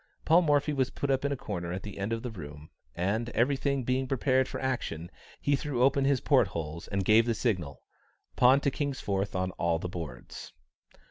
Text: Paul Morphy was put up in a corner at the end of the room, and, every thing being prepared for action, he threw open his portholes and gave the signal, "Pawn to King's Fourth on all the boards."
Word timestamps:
Paul 0.25 0.41
Morphy 0.41 0.73
was 0.73 0.89
put 0.89 1.11
up 1.11 1.23
in 1.25 1.31
a 1.31 1.37
corner 1.37 1.71
at 1.71 1.83
the 1.83 1.99
end 1.99 2.11
of 2.11 2.23
the 2.23 2.31
room, 2.31 2.71
and, 2.95 3.29
every 3.35 3.55
thing 3.55 3.83
being 3.83 4.07
prepared 4.07 4.47
for 4.47 4.59
action, 4.59 5.11
he 5.39 5.55
threw 5.55 5.83
open 5.83 6.05
his 6.05 6.21
portholes 6.21 6.87
and 6.87 7.05
gave 7.05 7.27
the 7.27 7.35
signal, 7.35 7.83
"Pawn 8.35 8.61
to 8.61 8.71
King's 8.71 8.99
Fourth 8.99 9.35
on 9.35 9.51
all 9.59 9.77
the 9.77 9.87
boards." 9.87 10.53